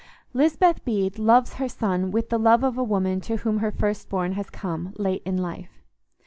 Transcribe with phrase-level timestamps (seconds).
[0.33, 4.09] Lisbeth Bede loves her son with the love of a woman to whom her first
[4.09, 5.83] born has come late in life.